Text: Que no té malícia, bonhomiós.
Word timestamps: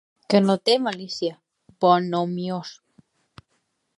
Que 0.33 0.39
no 0.45 0.53
té 0.69 0.77
malícia, 0.85 1.35
bonhomiós. 1.85 2.75